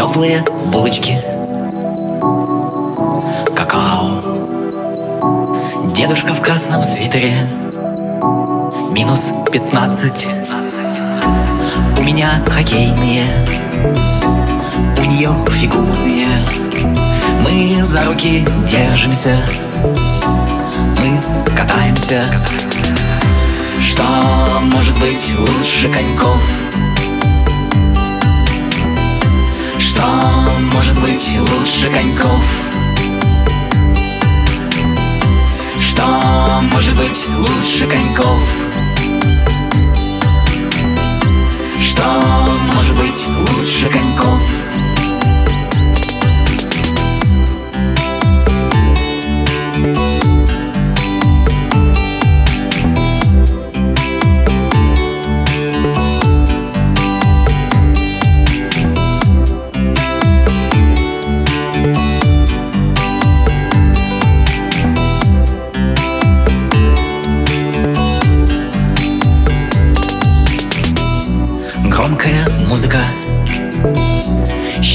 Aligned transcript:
Теплые 0.00 0.42
булочки. 0.72 1.20
Какао. 3.54 4.22
Дедушка 5.94 6.32
в 6.32 6.40
красном 6.40 6.82
свитере. 6.82 7.46
Минус 8.92 9.30
пятнадцать. 9.52 10.30
У 11.98 12.02
меня 12.02 12.30
хоккейные. 12.48 13.26
У 14.96 15.02
нее 15.02 15.32
фигурные. 15.50 16.28
Мы 17.44 17.84
за 17.84 18.02
руки 18.04 18.48
держимся. 18.66 19.36
Мы 20.96 21.20
катаемся. 21.54 22.24
Что 23.78 24.04
может 24.62 24.98
быть 24.98 25.30
лучше 25.38 25.90
коньков? 25.90 26.69
Лучше 31.80 31.96
коньков? 31.96 32.44
Что 35.78 36.04
может 36.70 36.94
быть 36.94 37.26
лучше 37.38 37.86
коньков? 37.86 38.69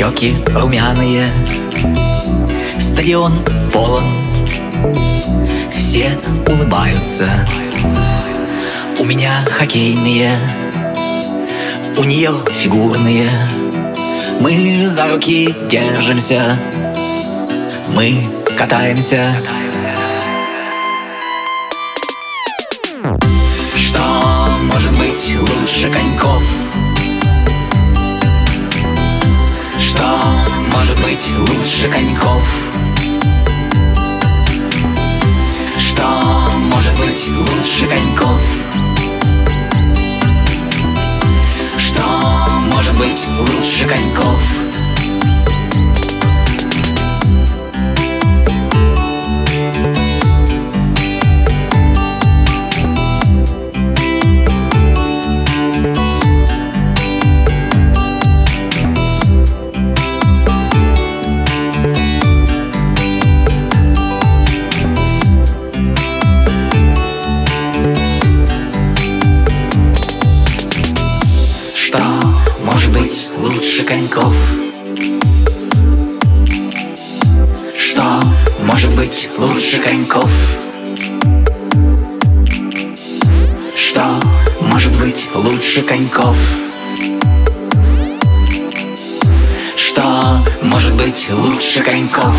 Щеки 0.00 0.34
румяные. 0.54 1.30
Стадион 2.78 3.34
полон. 3.70 4.02
Все 5.76 6.18
улыбаются. 6.46 7.28
У 8.98 9.04
меня 9.04 9.44
хоккейные. 9.50 10.30
У 11.98 12.04
нее 12.04 12.32
фигурные. 12.50 13.28
Мы 14.40 14.86
за 14.86 15.06
руки 15.12 15.54
держимся. 15.68 16.58
Мы 17.94 18.24
катаемся. 18.56 19.34
Что 19.36 19.59
быть 31.10 31.32
лучше 31.38 31.88
коньков? 31.88 32.54
Что 35.76 36.04
может 36.72 36.96
быть 37.00 37.28
лучше 37.28 37.86
коньков? 37.86 38.40
Что 41.76 42.02
может 42.72 42.96
быть 42.96 43.26
лучше 43.40 43.86
коньков? 43.86 44.69
Лучше 73.90 73.98
коньков? 73.98 74.34
Что 77.74 78.04
может 78.62 78.94
быть 78.94 79.28
лучше 79.36 79.80
коньков? 79.80 80.30
Что 83.74 84.04
может 84.60 84.92
быть 85.00 85.28
лучше 85.34 85.82
коньков? 85.82 86.36
Что 89.76 90.38
может 90.62 90.94
быть 90.94 91.28
лучше 91.32 91.82
коньков? 91.82 92.34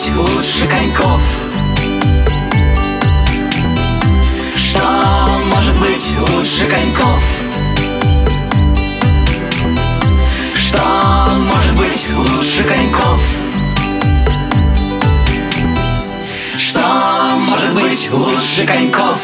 Быть 0.00 0.16
лучше 0.16 0.66
коньков? 0.66 1.20
Что 4.54 4.82
может 5.52 5.78
быть 5.78 6.10
лучше 6.18 6.64
коньков? 6.66 7.22
Что 10.54 10.82
может 11.52 11.76
быть 11.76 12.08
лучше 12.14 12.64
коньков? 12.64 13.20
Что 16.56 16.80
может 17.36 17.74
быть 17.74 18.10
лучше 18.10 18.66
коньков? 18.66 19.18